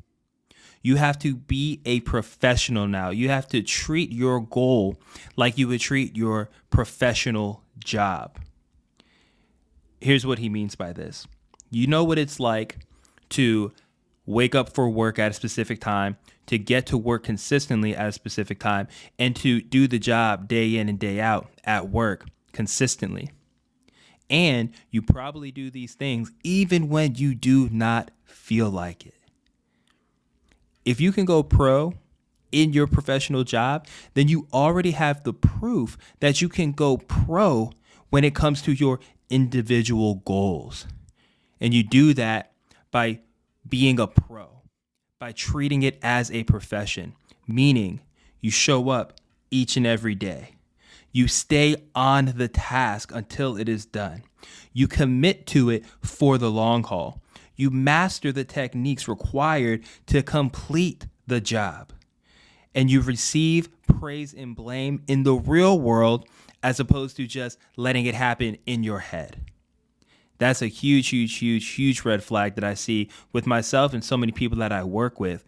You 0.83 0.95
have 0.95 1.17
to 1.19 1.35
be 1.35 1.81
a 1.85 1.99
professional 2.01 2.87
now. 2.87 3.09
You 3.09 3.29
have 3.29 3.47
to 3.49 3.61
treat 3.61 4.11
your 4.11 4.39
goal 4.39 4.99
like 5.35 5.57
you 5.57 5.67
would 5.67 5.79
treat 5.79 6.15
your 6.15 6.49
professional 6.69 7.63
job. 7.83 8.39
Here's 9.99 10.25
what 10.25 10.39
he 10.39 10.49
means 10.49 10.75
by 10.75 10.93
this. 10.93 11.27
You 11.69 11.87
know 11.87 12.03
what 12.03 12.17
it's 12.17 12.39
like 12.39 12.79
to 13.29 13.71
wake 14.25 14.55
up 14.55 14.73
for 14.73 14.89
work 14.89 15.19
at 15.19 15.31
a 15.31 15.33
specific 15.33 15.79
time, 15.79 16.17
to 16.47 16.57
get 16.57 16.85
to 16.87 16.97
work 16.97 17.23
consistently 17.23 17.95
at 17.95 18.07
a 18.07 18.11
specific 18.11 18.59
time, 18.59 18.87
and 19.17 19.35
to 19.37 19.61
do 19.61 19.87
the 19.87 19.99
job 19.99 20.47
day 20.47 20.75
in 20.75 20.89
and 20.89 20.99
day 20.99 21.19
out 21.19 21.49
at 21.63 21.89
work 21.89 22.27
consistently. 22.51 23.29
And 24.29 24.71
you 24.89 25.01
probably 25.01 25.51
do 25.51 25.69
these 25.69 25.93
things 25.93 26.31
even 26.43 26.87
when 26.89 27.15
you 27.15 27.35
do 27.35 27.69
not 27.69 28.11
feel 28.23 28.69
like 28.69 29.05
it. 29.05 29.15
If 30.85 30.99
you 30.99 31.11
can 31.11 31.25
go 31.25 31.43
pro 31.43 31.93
in 32.51 32.73
your 32.73 32.87
professional 32.87 33.43
job, 33.43 33.87
then 34.13 34.27
you 34.27 34.47
already 34.53 34.91
have 34.91 35.23
the 35.23 35.33
proof 35.33 35.97
that 36.21 36.41
you 36.41 36.49
can 36.49 36.71
go 36.71 36.97
pro 36.97 37.71
when 38.09 38.23
it 38.23 38.35
comes 38.35 38.61
to 38.63 38.71
your 38.71 38.99
individual 39.29 40.15
goals. 40.25 40.87
And 41.59 41.73
you 41.73 41.83
do 41.83 42.13
that 42.15 42.53
by 42.89 43.19
being 43.67 43.99
a 43.99 44.07
pro, 44.07 44.60
by 45.21 45.31
treating 45.31 45.83
it 45.83 45.99
as 46.01 46.31
a 46.31 46.43
profession, 46.45 47.13
meaning 47.47 47.99
you 48.39 48.49
show 48.49 48.89
up 48.89 49.13
each 49.51 49.77
and 49.77 49.85
every 49.85 50.15
day. 50.15 50.55
You 51.11 51.27
stay 51.27 51.75
on 51.93 52.33
the 52.37 52.47
task 52.47 53.11
until 53.13 53.55
it 53.55 53.69
is 53.69 53.85
done. 53.85 54.23
You 54.73 54.87
commit 54.87 55.45
to 55.47 55.69
it 55.69 55.85
for 56.01 56.39
the 56.39 56.49
long 56.49 56.83
haul. 56.83 57.21
You 57.55 57.69
master 57.69 58.31
the 58.31 58.43
techniques 58.43 59.07
required 59.07 59.83
to 60.07 60.23
complete 60.23 61.05
the 61.27 61.39
job. 61.39 61.93
And 62.73 62.89
you 62.89 62.99
receive 63.01 63.69
praise 63.85 64.33
and 64.33 64.55
blame 64.55 65.03
in 65.07 65.21
the 65.21 65.35
real 65.35 65.79
world 65.79 66.27
as 66.63 66.79
opposed 66.79 67.15
to 67.17 67.27
just 67.27 67.59
letting 67.77 68.07
it 68.07 68.15
happen 68.15 68.57
in 68.65 68.83
your 68.83 68.99
head. 68.99 69.50
That's 70.41 70.63
a 70.63 70.67
huge, 70.67 71.09
huge, 71.09 71.37
huge, 71.37 71.67
huge 71.67 72.03
red 72.03 72.23
flag 72.23 72.55
that 72.55 72.63
I 72.63 72.73
see 72.73 73.11
with 73.31 73.45
myself 73.45 73.93
and 73.93 74.03
so 74.03 74.17
many 74.17 74.31
people 74.31 74.57
that 74.57 74.71
I 74.71 74.83
work 74.83 75.19
with 75.19 75.43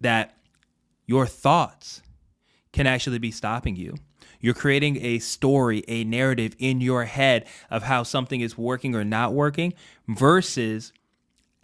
that 0.00 0.36
your 1.06 1.26
thoughts 1.26 2.02
can 2.72 2.86
actually 2.86 3.18
be 3.18 3.32
stopping 3.32 3.74
you. 3.74 3.96
You're 4.38 4.54
creating 4.54 5.04
a 5.04 5.18
story, 5.18 5.82
a 5.88 6.04
narrative 6.04 6.54
in 6.60 6.80
your 6.80 7.02
head 7.06 7.48
of 7.68 7.82
how 7.82 8.04
something 8.04 8.40
is 8.40 8.56
working 8.56 8.94
or 8.94 9.02
not 9.02 9.32
working 9.32 9.74
versus 10.06 10.92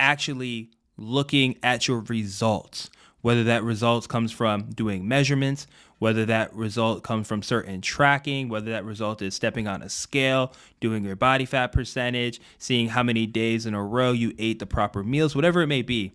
actually 0.00 0.72
looking 0.96 1.58
at 1.62 1.86
your 1.86 2.00
results. 2.00 2.90
Whether 3.20 3.44
that 3.44 3.62
results 3.62 4.08
comes 4.08 4.32
from 4.32 4.70
doing 4.70 5.06
measurements, 5.06 5.68
whether 5.98 6.24
that 6.26 6.54
result 6.54 7.02
comes 7.02 7.26
from 7.26 7.42
certain 7.42 7.80
tracking, 7.80 8.48
whether 8.48 8.70
that 8.70 8.84
result 8.84 9.20
is 9.22 9.34
stepping 9.34 9.66
on 9.66 9.82
a 9.82 9.88
scale, 9.88 10.52
doing 10.80 11.04
your 11.04 11.16
body 11.16 11.44
fat 11.44 11.72
percentage, 11.72 12.40
seeing 12.58 12.88
how 12.88 13.02
many 13.02 13.26
days 13.26 13.66
in 13.66 13.74
a 13.74 13.82
row 13.82 14.12
you 14.12 14.32
ate 14.38 14.58
the 14.58 14.66
proper 14.66 15.02
meals, 15.02 15.34
whatever 15.34 15.62
it 15.62 15.66
may 15.66 15.82
be 15.82 16.12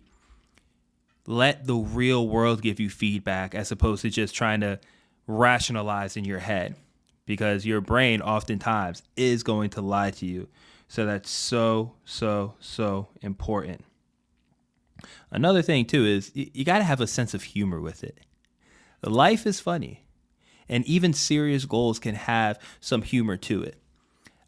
let 1.26 1.66
the 1.66 1.74
real 1.74 2.28
world 2.28 2.62
give 2.62 2.78
you 2.78 2.90
feedback 2.90 3.54
as 3.54 3.72
opposed 3.72 4.02
to 4.02 4.10
just 4.10 4.34
trying 4.34 4.60
to 4.60 4.78
rationalize 5.26 6.16
in 6.16 6.24
your 6.24 6.38
head 6.38 6.76
because 7.26 7.64
your 7.64 7.80
brain 7.80 8.20
oftentimes 8.20 9.02
is 9.16 9.42
going 9.42 9.70
to 9.70 9.80
lie 9.80 10.10
to 10.10 10.26
you. 10.26 10.48
So 10.88 11.06
that's 11.06 11.30
so, 11.30 11.94
so, 12.04 12.54
so 12.60 13.08
important. 13.22 13.84
Another 15.30 15.62
thing, 15.62 15.86
too, 15.86 16.04
is 16.04 16.30
you, 16.34 16.64
got 16.64 16.78
to 16.78 16.84
have 16.84 17.00
a 17.00 17.06
sense 17.06 17.34
of 17.34 17.42
humor 17.42 17.80
with 17.80 18.04
it. 18.04 18.20
Life 19.04 19.46
is 19.46 19.60
funny, 19.60 20.04
and 20.68 20.84
even 20.86 21.12
serious 21.12 21.64
goals 21.64 21.98
can 21.98 22.14
have 22.14 22.58
some 22.80 23.02
humor 23.02 23.36
to 23.38 23.62
it. 23.62 23.78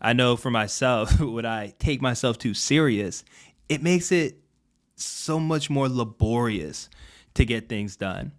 I 0.01 0.13
know 0.13 0.37
for 0.37 0.51
myself, 0.51 1.21
when 1.21 1.47
I 1.47 1.75
take 1.79 2.03
myself 2.03 2.39
too 2.39 2.55
serious, 2.55 3.25
it 3.69 3.83
makes 3.83 4.13
it 4.13 4.39
so 4.97 5.39
much 5.39 5.69
more 5.69 5.89
laborious 5.89 6.89
to 7.35 7.45
get 7.45 7.69
things 7.69 7.97
done. 7.97 8.33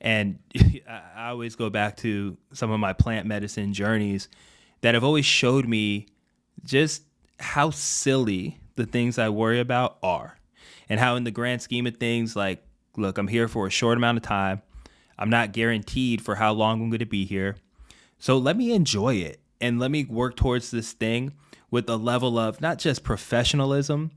And 0.00 0.38
I 0.88 1.28
always 1.28 1.56
go 1.56 1.70
back 1.70 1.96
to 1.98 2.36
some 2.52 2.70
of 2.70 2.80
my 2.80 2.92
plant 2.92 3.26
medicine 3.26 3.74
journeys 3.74 4.28
that 4.80 4.94
have 4.94 5.04
always 5.04 5.26
showed 5.26 5.68
me 5.68 6.06
just 6.64 7.02
how 7.38 7.70
silly 7.70 8.58
the 8.76 8.86
things 8.86 9.18
I 9.18 9.28
worry 9.28 9.60
about 9.60 9.98
are. 10.02 10.38
And 10.88 10.98
how, 10.98 11.16
in 11.16 11.24
the 11.24 11.30
grand 11.30 11.62
scheme 11.62 11.86
of 11.86 11.98
things, 11.98 12.34
like, 12.34 12.64
look, 12.96 13.18
I'm 13.18 13.28
here 13.28 13.46
for 13.46 13.66
a 13.66 13.70
short 13.70 13.96
amount 13.96 14.16
of 14.18 14.22
time. 14.22 14.62
I'm 15.20 15.30
not 15.30 15.52
guaranteed 15.52 16.22
for 16.22 16.34
how 16.34 16.52
long 16.52 16.80
I'm 16.80 16.88
going 16.88 16.98
to 16.98 17.06
be 17.06 17.26
here. 17.26 17.56
So 18.18 18.38
let 18.38 18.56
me 18.56 18.72
enjoy 18.72 19.16
it 19.16 19.38
and 19.60 19.78
let 19.78 19.90
me 19.90 20.04
work 20.04 20.34
towards 20.34 20.70
this 20.70 20.92
thing 20.92 21.34
with 21.70 21.88
a 21.88 21.96
level 21.96 22.38
of 22.38 22.60
not 22.60 22.78
just 22.78 23.04
professionalism, 23.04 24.10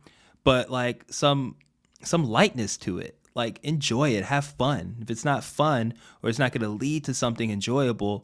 but 0.43 0.71
like 0.71 1.05
some 1.09 1.57
some 2.01 2.23
lightness 2.23 2.77
to 2.77 2.97
it. 2.97 3.17
Like 3.35 3.59
enjoy 3.63 4.11
it, 4.11 4.25
have 4.25 4.45
fun. 4.45 4.97
If 5.01 5.11
it's 5.11 5.25
not 5.25 5.43
fun 5.43 5.93
or 6.21 6.29
it's 6.29 6.39
not 6.39 6.51
going 6.51 6.61
to 6.61 6.69
lead 6.69 7.03
to 7.05 7.13
something 7.13 7.49
enjoyable, 7.49 8.23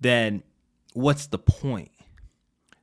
then 0.00 0.42
what's 0.94 1.26
the 1.26 1.38
point? 1.38 1.90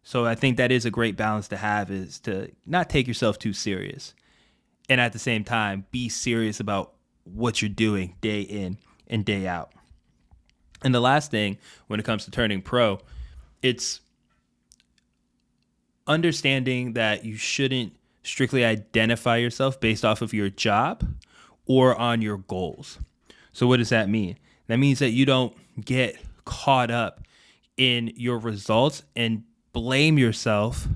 So 0.04 0.26
I 0.26 0.36
think 0.36 0.58
that 0.58 0.72
is 0.72 0.86
a 0.86 0.92
great 0.92 1.18
balance 1.18 1.48
to 1.50 1.58
have 1.58 1.90
is 1.90 2.20
to 2.22 2.52
not 2.66 2.90
take 2.90 3.08
yourself 3.08 3.40
too 3.40 3.54
serious. 3.54 4.14
And 4.88 5.02
at 5.02 5.14
the 5.14 5.20
same 5.20 5.44
time, 5.44 5.86
be 5.90 6.10
serious 6.10 6.60
about 6.60 6.94
what 7.24 7.62
you're 7.62 7.70
doing 7.70 8.16
day 8.22 8.42
in 8.42 8.78
and 9.08 9.26
day 9.26 9.48
out. 9.48 9.72
And 10.84 10.94
the 10.94 11.00
last 11.00 11.32
thing 11.32 11.58
when 11.88 12.00
it 12.00 12.04
comes 12.04 12.26
to 12.26 12.32
turning 12.32 12.62
pro, 12.62 13.00
it's 13.62 14.02
understanding 16.08 16.94
that 16.94 17.26
you 17.26 17.36
shouldn't 17.36 17.94
strictly 18.24 18.66
identify 18.66 19.38
yourself 19.38 19.80
based 19.80 20.06
off 20.06 20.22
of 20.22 20.34
your 20.34 20.50
job 20.50 21.04
or 21.66 21.96
on 21.96 22.22
your 22.22 22.38
goals. 22.38 23.00
So, 23.54 23.68
what 23.68 23.78
does 23.78 23.90
that 23.90 24.10
mean? 24.10 24.38
That 24.68 24.78
means 24.78 25.00
that 25.00 25.12
you 25.12 25.26
don't 25.26 25.56
get 25.84 26.18
caught 26.44 26.92
up 26.92 27.22
in 27.78 28.12
your 28.16 28.38
results 28.38 29.04
and 29.16 29.44
blame 29.74 30.18
yourself 30.18 30.88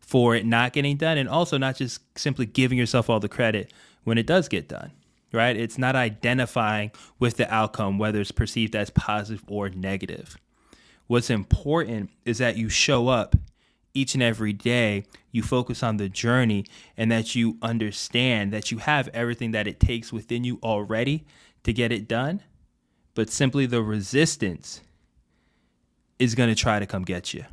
for 0.00 0.36
it 0.36 0.46
not 0.46 0.72
getting 0.72 0.96
done, 0.96 1.18
and 1.18 1.28
also 1.28 1.58
not 1.58 1.76
just 1.76 2.00
simply 2.16 2.46
giving 2.46 2.78
yourself 2.78 3.10
all 3.10 3.18
the 3.18 3.28
credit 3.28 3.72
when 4.04 4.18
it 4.18 4.26
does 4.26 4.48
get 4.48 4.68
done, 4.68 4.92
right? 5.32 5.56
It's 5.56 5.78
not 5.78 5.96
identifying 5.96 6.92
with 7.18 7.36
the 7.36 7.52
outcome, 7.52 7.98
whether 7.98 8.20
it's 8.20 8.32
perceived 8.32 8.74
as 8.76 8.90
positive 8.90 9.44
or 9.48 9.68
negative. 9.68 10.36
What's 11.06 11.30
important 11.30 12.10
is 12.24 12.38
that 12.38 12.56
you 12.56 12.68
show 12.68 13.08
up 13.08 13.36
each 13.94 14.14
and 14.14 14.22
every 14.22 14.52
day 14.52 15.04
you 15.30 15.42
focus 15.42 15.82
on 15.82 15.96
the 15.96 16.08
journey 16.08 16.64
and 16.96 17.10
that 17.10 17.34
you 17.34 17.56
understand 17.62 18.52
that 18.52 18.70
you 18.70 18.78
have 18.78 19.08
everything 19.08 19.52
that 19.52 19.66
it 19.66 19.80
takes 19.80 20.12
within 20.12 20.44
you 20.44 20.58
already 20.62 21.24
to 21.64 21.72
get 21.72 21.92
it 21.92 22.06
done, 22.06 22.42
but 23.14 23.30
simply 23.30 23.66
the 23.66 23.82
resistance 23.82 24.82
is 26.18 26.34
going 26.34 26.48
to 26.48 26.54
try 26.54 26.78
to 26.78 26.86
come 26.86 27.04
get 27.04 27.34
you. 27.34 27.44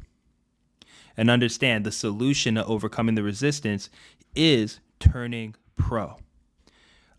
And 1.15 1.29
understand 1.29 1.85
the 1.85 1.91
solution 1.91 2.55
to 2.55 2.65
overcoming 2.65 3.15
the 3.15 3.23
resistance 3.23 3.89
is 4.35 4.79
turning 4.99 5.55
pro. 5.75 6.17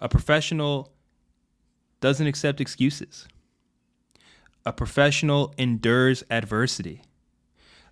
A 0.04 0.08
professional 0.08 0.92
doesn't 2.02 2.26
accept 2.26 2.60
excuses. 2.60 3.26
A 4.66 4.70
professional 4.70 5.54
endures 5.56 6.22
adversity. 6.28 7.00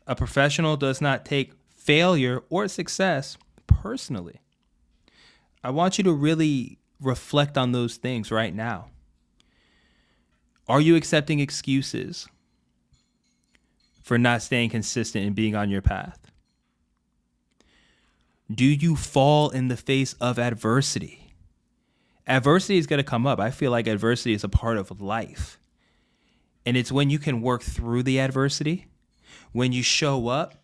A 0.06 0.14
professional 0.14 0.76
does 0.76 1.00
not 1.00 1.24
take 1.24 1.54
failure 1.74 2.42
or 2.50 2.68
success 2.68 3.38
personally. 3.66 4.42
I 5.64 5.70
want 5.70 5.96
you 5.96 6.04
to 6.04 6.12
really 6.12 6.78
reflect 7.00 7.56
on 7.56 7.72
those 7.72 7.96
things 7.96 8.30
right 8.30 8.54
now. 8.54 8.90
Are 10.68 10.82
you 10.82 10.96
accepting 10.96 11.40
excuses 11.40 12.28
for 14.02 14.18
not 14.18 14.42
staying 14.42 14.68
consistent 14.68 15.24
and 15.24 15.34
being 15.34 15.56
on 15.56 15.70
your 15.70 15.80
path? 15.80 16.30
Do 18.54 18.66
you 18.66 18.96
fall 18.96 19.48
in 19.48 19.68
the 19.68 19.78
face 19.78 20.12
of 20.20 20.38
adversity? 20.38 21.21
Adversity 22.26 22.78
is 22.78 22.86
going 22.86 22.98
to 22.98 23.04
come 23.04 23.26
up. 23.26 23.40
I 23.40 23.50
feel 23.50 23.70
like 23.70 23.86
adversity 23.86 24.32
is 24.32 24.44
a 24.44 24.48
part 24.48 24.76
of 24.76 25.00
life. 25.00 25.58
And 26.64 26.76
it's 26.76 26.92
when 26.92 27.10
you 27.10 27.18
can 27.18 27.42
work 27.42 27.62
through 27.62 28.04
the 28.04 28.20
adversity 28.20 28.86
when 29.52 29.72
you 29.72 29.82
show 29.82 30.28
up 30.28 30.54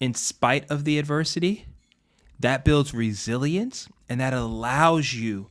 in 0.00 0.14
spite 0.14 0.70
of 0.70 0.84
the 0.84 0.98
adversity, 0.98 1.66
that 2.38 2.64
builds 2.64 2.92
resilience 2.92 3.88
and 4.08 4.20
that 4.20 4.34
allows 4.34 5.14
you 5.14 5.48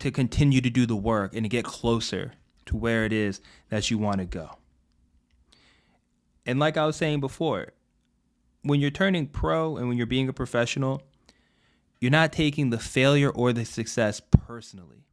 to 0.00 0.10
continue 0.10 0.60
to 0.60 0.70
do 0.70 0.86
the 0.86 0.96
work 0.96 1.34
and 1.34 1.44
to 1.44 1.48
get 1.48 1.64
closer 1.64 2.32
to 2.66 2.76
where 2.76 3.04
it 3.04 3.12
is 3.12 3.40
that 3.68 3.90
you 3.90 3.98
want 3.98 4.18
to 4.18 4.24
go. 4.24 4.50
And 6.44 6.58
like 6.58 6.76
I 6.76 6.84
was 6.84 6.96
saying 6.96 7.20
before, 7.20 7.68
when 8.62 8.80
you're 8.80 8.90
turning 8.90 9.26
pro 9.26 9.76
and 9.76 9.88
when 9.88 9.96
you're 9.96 10.06
being 10.06 10.28
a 10.28 10.32
professional, 10.32 11.02
you're 12.04 12.10
not 12.10 12.34
taking 12.34 12.68
the 12.68 12.78
failure 12.78 13.30
or 13.30 13.54
the 13.54 13.64
success 13.64 14.20
personally. 14.20 15.06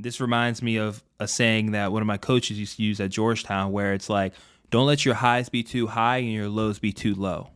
This 0.00 0.20
reminds 0.20 0.62
me 0.62 0.74
of 0.74 1.04
a 1.20 1.28
saying 1.28 1.70
that 1.70 1.92
one 1.92 2.02
of 2.02 2.08
my 2.08 2.16
coaches 2.16 2.58
used 2.58 2.78
to 2.78 2.82
use 2.82 2.98
at 2.98 3.10
Georgetown, 3.10 3.70
where 3.70 3.94
it's 3.94 4.10
like, 4.10 4.34
don't 4.70 4.88
let 4.88 5.04
your 5.04 5.14
highs 5.14 5.48
be 5.48 5.62
too 5.62 5.86
high 5.86 6.16
and 6.16 6.32
your 6.32 6.48
lows 6.48 6.80
be 6.80 6.92
too 6.92 7.14
low. 7.14 7.50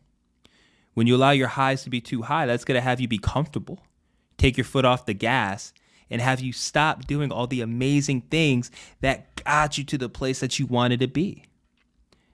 When 0.93 1.07
you 1.07 1.15
allow 1.17 1.31
your 1.31 1.49
highs 1.49 1.83
to 1.83 1.89
be 1.89 1.99
too 1.99 2.21
high, 2.21 2.45
that's 2.45 2.63
going 2.63 2.77
to 2.77 2.81
have 2.81 3.01
you 3.01 3.09
be 3.09 3.17
comfortable. 3.17 3.83
Take 4.37 4.55
your 4.55 4.63
foot 4.63 4.85
off 4.85 5.05
the 5.05 5.13
gas 5.13 5.73
and 6.09 6.21
have 6.21 6.39
you 6.39 6.53
stop 6.53 7.05
doing 7.07 7.33
all 7.33 7.47
the 7.47 7.59
amazing 7.59 8.21
things 8.21 8.71
that 9.01 9.43
got 9.43 9.77
you 9.77 9.83
to 9.83 9.97
the 9.97 10.07
place 10.07 10.39
that 10.39 10.57
you 10.57 10.67
wanted 10.67 11.01
to 11.01 11.07
be. 11.09 11.43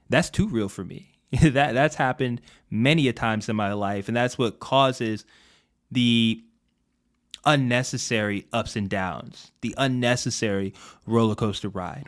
That's 0.08 0.30
too 0.30 0.46
real 0.46 0.68
for 0.68 0.84
me. 0.84 1.08
that 1.42 1.72
that's 1.72 1.96
happened 1.96 2.40
many 2.70 3.08
a 3.08 3.12
times 3.12 3.48
in 3.48 3.56
my 3.56 3.72
life 3.72 4.06
and 4.06 4.16
that's 4.16 4.38
what 4.38 4.60
causes 4.60 5.24
the 5.92 6.42
unnecessary 7.44 8.46
ups 8.52 8.76
and 8.76 8.88
downs, 8.88 9.52
the 9.60 9.74
unnecessary 9.76 10.72
roller 11.06 11.34
coaster 11.34 11.68
ride. 11.68 12.06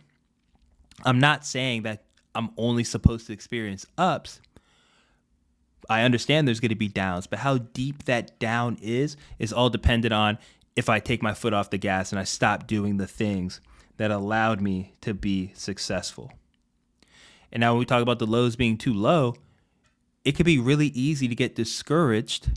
I'm 1.05 1.19
not 1.19 1.45
saying 1.45 1.83
that 1.83 2.05
I'm 2.35 2.51
only 2.57 2.85
supposed 2.85 3.27
to 3.27 3.33
experience 3.33 3.87
ups. 3.99 4.41
I 5.89 6.03
understand 6.03 6.49
there's 6.49 6.61
going 6.61 6.71
to 6.71 6.77
be 6.77 6.89
downs, 6.89 7.27
but 7.27 7.41
how 7.41 7.59
deep 7.59 8.05
that 8.05 8.39
down 8.39 8.79
is 8.81 9.17
is 9.39 9.53
all 9.53 9.69
dependent 9.69 10.15
on 10.15 10.39
if 10.77 10.89
I 10.89 10.99
take 10.99 11.23
my 11.23 11.35
foot 11.35 11.53
off 11.53 11.71
the 11.71 11.79
gas 11.79 12.11
and 12.11 12.19
I 12.19 12.25
stop 12.25 12.67
doing 12.67 12.97
the 12.97 13.07
things 13.07 13.61
that 13.99 14.11
allowed 14.11 14.61
me 14.61 14.95
to 15.03 15.15
be 15.15 15.53
successful. 15.55 16.33
And 17.53 17.61
now 17.61 17.73
when 17.73 17.81
we 17.81 17.85
talk 17.85 18.03
about 18.03 18.19
the 18.19 18.27
lows 18.27 18.57
being 18.57 18.79
too 18.79 18.95
low, 18.95 19.35
it 20.25 20.33
could 20.33 20.47
be 20.47 20.59
really 20.59 20.89
easy 20.89 21.29
to 21.29 21.35
get 21.35 21.55
discouraged 21.55 22.49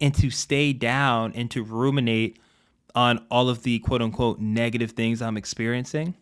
and 0.00 0.14
to 0.14 0.30
stay 0.30 0.72
down 0.72 1.32
and 1.34 1.50
to 1.50 1.62
ruminate 1.62 2.38
on 2.94 3.24
all 3.30 3.48
of 3.48 3.62
the 3.62 3.78
quote 3.80 4.02
unquote 4.02 4.40
negative 4.40 4.92
things 4.92 5.22
I'm 5.22 5.36
experiencing. 5.36 6.14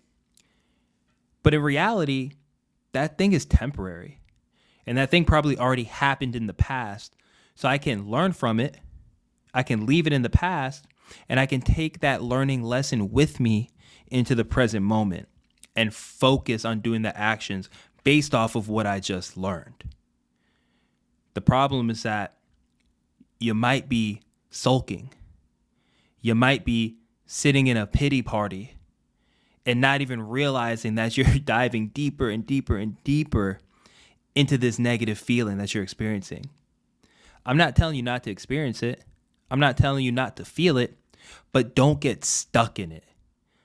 But 1.42 1.54
in 1.54 1.62
reality, 1.62 2.32
that 2.92 3.18
thing 3.18 3.32
is 3.32 3.44
temporary. 3.44 4.20
And 4.86 4.98
that 4.98 5.10
thing 5.10 5.24
probably 5.24 5.58
already 5.58 5.84
happened 5.84 6.36
in 6.36 6.46
the 6.46 6.54
past. 6.54 7.14
So 7.54 7.68
I 7.68 7.78
can 7.78 8.08
learn 8.08 8.32
from 8.32 8.60
it. 8.60 8.78
I 9.52 9.62
can 9.62 9.86
leave 9.86 10.06
it 10.06 10.12
in 10.12 10.22
the 10.22 10.30
past 10.30 10.86
and 11.28 11.40
I 11.40 11.46
can 11.46 11.60
take 11.60 12.00
that 12.00 12.22
learning 12.22 12.62
lesson 12.62 13.10
with 13.10 13.40
me 13.40 13.70
into 14.06 14.34
the 14.34 14.44
present 14.44 14.84
moment 14.84 15.28
and 15.74 15.94
focus 15.94 16.64
on 16.64 16.80
doing 16.80 17.02
the 17.02 17.16
actions 17.16 17.68
based 18.04 18.34
off 18.34 18.54
of 18.54 18.68
what 18.68 18.86
I 18.86 19.00
just 19.00 19.36
learned. 19.36 19.84
The 21.34 21.40
problem 21.40 21.90
is 21.90 22.02
that 22.02 22.36
you 23.40 23.54
might 23.54 23.88
be 23.88 24.20
sulking. 24.50 25.10
You 26.20 26.34
might 26.34 26.64
be 26.64 26.98
sitting 27.26 27.66
in 27.66 27.76
a 27.76 27.86
pity 27.86 28.22
party 28.22 28.74
and 29.64 29.80
not 29.80 30.00
even 30.00 30.28
realizing 30.28 30.94
that 30.96 31.16
you're 31.16 31.38
diving 31.44 31.88
deeper 31.88 32.28
and 32.28 32.46
deeper 32.46 32.76
and 32.76 33.02
deeper 33.02 33.58
into 34.34 34.56
this 34.58 34.78
negative 34.78 35.18
feeling 35.18 35.58
that 35.58 35.74
you're 35.74 35.82
experiencing. 35.82 36.50
I'm 37.44 37.56
not 37.56 37.74
telling 37.74 37.96
you 37.96 38.02
not 38.02 38.22
to 38.24 38.30
experience 38.30 38.82
it. 38.82 39.02
I'm 39.50 39.60
not 39.60 39.76
telling 39.76 40.04
you 40.04 40.12
not 40.12 40.36
to 40.36 40.44
feel 40.44 40.76
it, 40.76 40.96
but 41.52 41.74
don't 41.74 42.00
get 42.00 42.24
stuck 42.24 42.78
in 42.78 42.92
it 42.92 43.04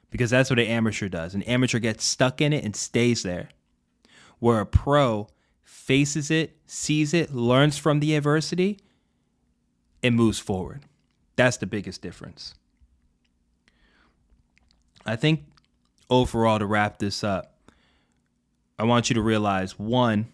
because 0.10 0.30
that's 0.30 0.50
what 0.50 0.60
an 0.60 0.66
amateur 0.66 1.10
does. 1.10 1.36
An 1.36 1.44
amateur 1.44 1.80
gets 1.80 2.06
stuck 2.06 2.42
in 2.42 2.54
it 2.54 2.64
and 2.64 2.76
stays 2.76 3.24
there. 3.24 3.50
Where 4.40 4.62
a 4.62 4.66
pro 4.66 5.28
faces 5.64 6.32
it, 6.32 6.58
sees 6.66 7.14
it, 7.14 7.34
learns 7.34 7.78
from 7.78 8.00
the 8.00 8.16
adversity, 8.16 8.80
and 10.06 10.16
moves 10.16 10.38
forward. 10.38 10.84
That's 11.36 11.58
the 11.58 11.66
biggest 11.66 12.04
difference. 12.04 12.54
I 15.04 15.16
think 15.16 15.46
overall, 16.12 16.60
to 16.60 16.66
wrap 16.68 17.00
this 17.00 17.24
up, 17.24 17.58
I 18.78 18.84
want 18.84 19.10
you 19.10 19.16
to 19.16 19.22
realize 19.22 19.80
one, 19.80 20.28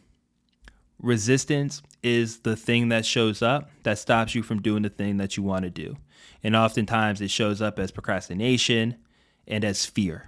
resistance 0.99 1.81
is 2.03 2.39
the 2.39 2.57
thing 2.57 2.89
that 2.89 3.05
shows 3.05 3.41
up 3.41 3.69
that 3.83 3.97
stops 3.97 4.35
you 4.35 4.43
from 4.43 4.61
doing 4.61 4.83
the 4.83 4.89
thing 4.89 5.17
that 5.17 5.37
you 5.37 5.43
want 5.43 5.63
to 5.63 5.69
do. 5.69 5.95
And 6.43 6.53
oftentimes 6.53 7.21
it 7.21 7.31
shows 7.31 7.61
up 7.61 7.79
as 7.79 7.91
procrastination 7.91 8.97
and 9.47 9.63
as 9.63 9.85
fear. 9.85 10.27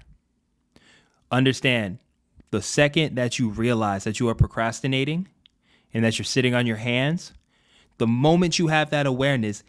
Understand 1.32 2.00
the 2.52 2.62
second 2.62 3.16
that 3.16 3.40
you 3.40 3.50
realize 3.50 4.06
that 4.06 4.22
you 4.22 4.30
are 4.30 4.36
procrastinating 4.36 5.28
and 5.94 6.06
that 6.06 6.18
you're 6.18 6.24
sitting 6.24 6.56
on 6.56 6.66
your 6.66 6.78
hands, 6.78 7.34
the 7.98 8.08
moment 8.08 8.60
you 8.60 8.68
have 8.68 8.90
that 8.90 9.06
awareness, 9.06 9.64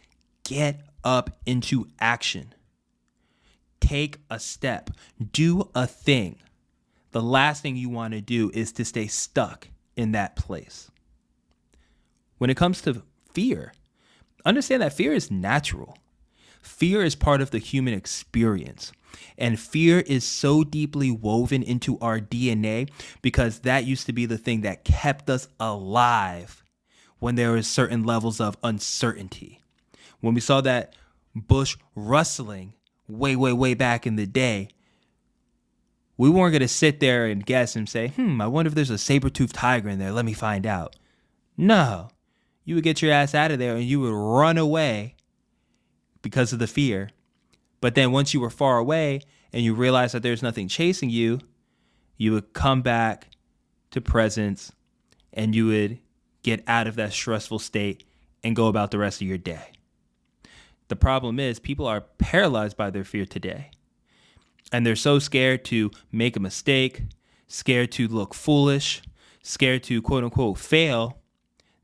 get 0.45 0.81
up 1.03 1.31
into 1.47 1.89
action. 2.01 2.55
Take 3.81 4.19
a 4.31 4.41
step, 4.41 4.91
do 5.33 5.71
a 5.75 5.87
thing. 5.87 6.37
The 7.11 7.23
last 7.23 7.63
thing 7.63 7.77
you 7.77 7.91
want 7.91 8.15
to 8.15 8.21
do 8.21 8.51
is 8.55 8.73
to 8.73 8.85
stay 8.85 9.07
stuck 9.07 9.69
in 9.97 10.13
that 10.13 10.37
place. 10.37 10.91
When 12.39 12.51
it 12.51 12.57
comes 12.57 12.81
to 12.83 13.03
fear, 13.33 13.73
understand 14.45 14.83
that 14.83 14.95
fear 14.95 15.13
is 15.13 15.31
natural. 15.31 15.97
Fear 16.61 17.05
is 17.05 17.15
part 17.15 17.41
of 17.41 17.51
the 17.51 17.59
human 17.59 17.95
experience. 17.95 18.91
And 19.39 19.61
fear 19.61 20.01
is 20.01 20.25
so 20.25 20.65
deeply 20.65 21.11
woven 21.11 21.63
into 21.63 21.99
our 22.01 22.19
DNA 22.19 22.91
because 23.23 23.61
that 23.61 23.85
used 23.85 24.07
to 24.07 24.13
be 24.13 24.27
the 24.27 24.39
thing 24.39 24.63
that 24.63 24.85
kept 24.85 25.31
us 25.31 25.47
alive 25.61 26.64
when 27.25 27.37
there 27.37 27.53
was 27.53 27.67
certain 27.67 28.05
levels 28.05 28.41
of 28.41 28.57
uncertainty. 28.63 29.61
When 30.21 30.35
we 30.35 30.41
saw 30.41 30.61
that 30.61 30.95
bush 31.35 31.77
rustling 31.95 32.75
way, 33.09 33.35
way, 33.35 33.53
way 33.53 33.75
back 33.75 34.07
in 34.07 34.17
the 34.17 34.27
day, 34.27 34.69
we 36.17 36.29
weren't 36.29 36.53
going 36.53 36.61
to 36.61 36.69
sit 36.69 37.01
there 37.01 37.27
and 37.27 37.45
guess 37.45 37.77
and 37.77 37.89
say, 37.89 38.09
hmm, 38.09 38.41
I 38.41 38.47
wonder 38.47 38.69
if 38.69 38.75
there's 38.75 38.91
a 38.91 38.99
saber 38.99 39.31
toothed 39.31 39.55
tiger 39.55 39.89
in 39.89 39.99
there. 39.99 40.13
Let 40.13 40.25
me 40.25 40.35
find 40.35 40.67
out. 40.67 40.97
No. 41.57 42.11
You 42.65 42.75
would 42.75 42.85
get 42.85 43.03
your 43.03 43.13
ass 43.13 43.35
out 43.35 43.51
of 43.51 43.59
there 43.59 43.75
and 43.75 43.85
you 43.85 44.01
would 44.01 44.13
run 44.13 44.59
away 44.59 45.17
because 46.23 46.53
of 46.53 46.59
the 46.59 46.67
fear 46.67 47.11
but 47.85 47.95
then 47.95 48.13
once 48.13 48.33
you 48.33 48.41
were 48.41 48.49
far 48.49 48.79
away 48.79 49.21
and 49.53 49.63
you 49.63 49.75
realized 49.75 50.15
that 50.15 50.23
there's 50.23 50.43
nothing 50.43 50.69
chasing 50.69 51.11
you, 51.11 51.39
you 52.17 52.33
would 52.33 52.55
come 52.55 52.81
back 52.81 53.29
to 53.91 54.01
presence 54.01 54.73
and 55.35 55.55
you 55.55 55.67
would 55.67 55.99
get 56.45 56.63
out 56.69 56.87
of 56.87 56.95
that 56.95 57.13
stressful 57.13 57.59
state 57.59 58.05
and 58.45 58.55
go 58.55 58.69
about 58.69 58.93
the 58.93 58.99
rest 58.99 59.21
of 59.21 59.27
your 59.27 59.39
day. 59.39 59.73
The 60.87 60.97
problem 60.97 61.41
is, 61.41 61.59
people 61.59 61.87
are 61.87 62.03
paralyzed 62.19 62.77
by 62.77 62.91
their 62.91 63.03
fear 63.03 63.25
today. 63.25 63.71
And 64.71 64.87
they're 64.87 64.95
so 64.95 65.19
scared 65.19 65.65
to 65.67 65.91
make 66.13 66.37
a 66.37 66.41
mistake, 66.41 67.03
scared 67.49 67.91
to 67.93 68.07
look 68.07 68.35
foolish, 68.35 69.03
scared 69.43 69.83
to 69.85 70.03
quote 70.03 70.25
unquote 70.25 70.59
fail, 70.59 71.19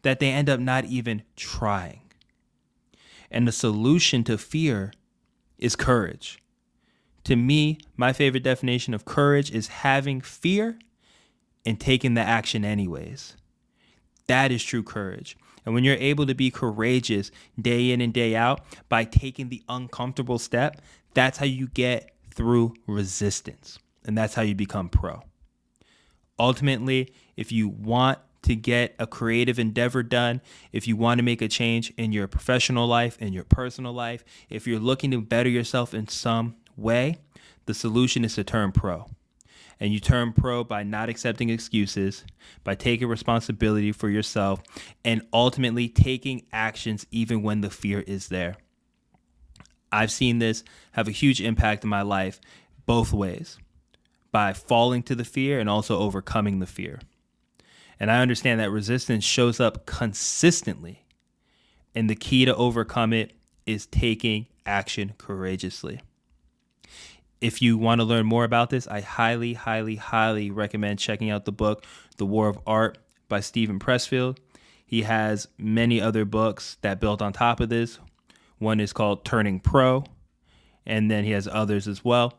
that 0.03 0.21
they 0.21 0.31
end 0.31 0.49
up 0.49 0.61
not 0.61 0.85
even 0.85 1.23
trying. 1.35 2.03
And 3.31 3.49
the 3.49 3.53
solution 3.53 4.23
to 4.25 4.37
fear 4.37 4.93
is 5.59 5.77
courage. 5.77 6.43
To 7.25 7.37
me, 7.37 7.79
my 7.97 8.13
favorite 8.13 8.43
definition 8.43 8.93
of 8.93 9.05
courage 9.05 9.51
is 9.51 9.69
having 9.69 10.21
fear 10.21 10.79
and 11.65 11.79
taking 11.79 12.15
the 12.15 12.23
action 12.23 12.65
anyways. 12.65 13.37
That 14.31 14.53
is 14.53 14.63
true 14.63 14.85
courage. 14.85 15.37
And 15.67 15.75
when 15.75 15.83
you're 15.83 15.97
able 15.97 16.25
to 16.25 16.37
be 16.37 16.53
courageous 16.53 17.33
day 17.61 17.91
in 17.91 18.01
and 18.01 18.15
day 18.15 18.37
out 18.37 18.61
by 18.89 19.03
taking 19.03 19.49
the 19.49 19.65
uncomfortable 19.69 20.39
step, 20.39 20.81
that's 21.15 21.39
how 21.39 21.47
you 21.47 21.67
get 21.67 22.15
through 22.33 22.75
resistance. 22.87 23.81
And 24.05 24.17
that's 24.17 24.35
how 24.35 24.43
you 24.43 24.55
become 24.55 24.89
pro. 24.89 25.25
Ultimately, 26.39 27.13
if 27.37 27.51
you 27.51 27.69
want 27.69 28.21
to 28.43 28.55
get 28.55 28.95
a 29.01 29.07
creative 29.09 29.59
endeavor 29.59 30.05
done, 30.05 30.43
if 30.71 30.87
you 30.87 30.95
want 30.95 31.19
to 31.19 31.25
make 31.25 31.43
a 31.43 31.49
change 31.49 31.93
in 31.97 32.13
your 32.13 32.29
professional 32.29 32.87
life, 32.87 33.19
in 33.19 33.33
your 33.33 33.43
personal 33.43 33.93
life, 33.93 34.23
if 34.49 34.65
you're 34.65 34.79
looking 34.79 35.11
to 35.11 35.21
better 35.21 35.49
yourself 35.49 35.93
in 35.93 36.07
some 36.07 36.55
way, 36.77 37.19
the 37.67 37.75
solution 37.75 38.25
is 38.25 38.37
to 38.37 38.45
turn 38.45 38.71
pro. 38.71 39.11
And 39.81 39.93
you 39.95 39.99
turn 39.99 40.35
pro 40.35 40.63
by 40.63 40.83
not 40.83 41.09
accepting 41.09 41.49
excuses, 41.49 42.25
by 42.63 42.75
taking 42.75 43.09
responsibility 43.09 43.93
for 43.93 44.11
yourself, 44.11 44.63
and 45.05 45.23
ultimately 45.33 45.89
taking 45.89 46.47
actions 46.53 47.07
even 47.11 47.43
when 47.43 47.63
the 47.63 47.71
fear 47.71 48.01
is 48.01 48.29
there. 48.29 48.57
I've 49.91 50.11
seen 50.11 50.39
this 50.39 50.63
have 50.93 51.09
a 51.09 51.13
huge 51.13 51.41
impact 51.41 51.83
in 51.83 51.91
my 51.91 52.03
life 52.03 52.41
both 52.87 53.13
ways 53.13 53.59
by 54.33 54.53
falling 54.53 55.03
to 55.05 55.15
the 55.15 55.25
fear 55.25 55.59
and 55.59 55.69
also 55.69 55.99
overcoming 55.99 56.59
the 56.59 56.67
fear. 56.67 57.01
And 57.99 58.11
I 58.11 58.21
understand 58.21 58.61
that 58.61 58.71
resistance 58.71 59.25
shows 59.25 59.61
up 59.61 59.87
consistently. 59.87 61.05
And 61.95 62.09
the 62.09 62.15
key 62.15 62.45
to 62.45 62.55
overcome 62.55 63.13
it 63.13 63.33
is 63.67 63.87
taking 63.87 64.47
action 64.65 65.15
courageously. 65.19 66.01
If 67.41 67.63
you 67.63 67.79
want 67.79 68.01
to 68.01 68.05
learn 68.05 68.27
more 68.27 68.45
about 68.45 68.69
this, 68.69 68.87
I 68.87 69.01
highly, 69.01 69.55
highly, 69.55 69.97
highly 69.97 70.51
recommend 70.51 70.99
checking 70.99 71.31
out 71.31 71.47
the 71.47 71.53
book, 71.53 71.87
The 72.19 72.27
War 72.27 72.49
of 72.49 72.59
Art 72.67 72.99
by 73.29 73.41
Steven 73.41 73.79
Pressfield. 73.79 74.37
He 74.85 75.03
has 75.03 75.49
many 75.57 76.03
other 76.03 76.27
books 76.27 76.77
that 76.83 77.01
built 77.01 77.23
on 77.23 77.33
top 77.33 77.61
of 77.61 77.71
this. 77.71 77.99
One 78.59 78.79
is 78.79 78.93
called 78.93 79.25
Turning 79.25 79.59
Pro, 79.59 80.05
and 80.85 81.11
then 81.11 81.25
he 81.25 81.31
has 81.31 81.49
others 81.49 81.89
as 81.89 82.05
well. 82.05 82.35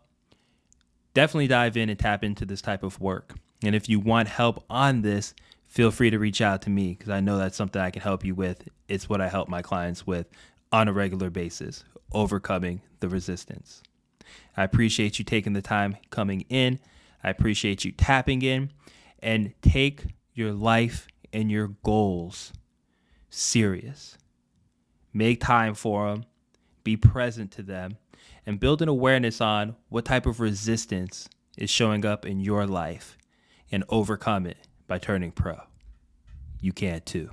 Definitely 1.16 1.48
dive 1.48 1.78
in 1.78 1.90
and 1.90 1.98
tap 1.98 2.24
into 2.24 2.46
this 2.46 2.62
type 2.62 2.84
of 2.84 3.02
work. 3.02 3.34
And 3.64 3.74
if 3.74 3.90
you 3.90 4.00
want 4.00 4.28
help 4.28 4.64
on 4.70 5.02
this, 5.02 5.34
feel 5.68 5.90
free 5.90 6.12
to 6.12 6.20
reach 6.20 6.42
out 6.42 6.62
to 6.64 6.70
me 6.70 6.94
because 6.94 7.10
I 7.10 7.22
know 7.22 7.38
that's 7.40 7.58
something 7.58 7.82
I 7.82 7.90
can 7.90 8.04
help 8.04 8.24
you 8.24 8.36
with. 8.36 8.68
It's 8.88 9.10
what 9.10 9.20
I 9.20 9.30
help 9.30 9.50
my 9.50 9.64
clients 9.64 10.06
with 10.06 10.28
on 10.72 10.88
a 10.88 10.94
regular 10.94 11.32
basis, 11.32 11.84
overcoming 12.14 12.82
the 13.00 13.10
resistance. 13.10 13.82
I 14.56 14.64
appreciate 14.64 15.20
you 15.20 15.26
taking 15.26 15.54
the 15.54 15.62
time 15.62 15.98
coming 16.10 16.46
in. 16.50 16.80
I 17.24 17.30
appreciate 17.30 17.86
you 17.86 17.92
tapping 17.92 18.42
in 18.42 18.72
and 19.20 19.54
take 19.62 20.04
your 20.34 20.52
life 20.52 21.08
and 21.34 21.52
your 21.52 21.70
goals 21.84 22.54
serious. 23.30 24.18
Make 25.14 25.42
time 25.42 25.74
for 25.74 26.10
them, 26.10 26.26
be 26.84 26.98
present 26.98 27.52
to 27.52 27.64
them, 27.64 27.98
and 28.46 28.60
build 28.60 28.82
an 28.82 28.88
awareness 28.88 29.42
on 29.42 29.76
what 29.90 30.06
type 30.06 30.26
of 30.26 30.40
resistance 30.40 31.30
is 31.58 31.70
showing 31.70 32.06
up 32.06 32.26
in 32.26 32.40
your 32.40 32.66
life 32.66 33.18
and 33.72 33.84
overcome 33.90 34.46
it 34.46 34.68
by 34.88 34.98
turning 34.98 35.32
pro. 35.32 35.60
You 36.60 36.74
can 36.74 37.02
too. 37.02 37.32